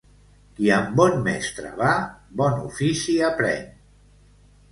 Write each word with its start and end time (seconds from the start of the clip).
Qui 0.59 0.69
amb 0.75 0.95
bon 0.99 1.17
mestre 1.27 1.73
va, 1.81 1.91
bon 2.41 2.57
ofici 2.69 3.17
aprèn. 3.27 3.71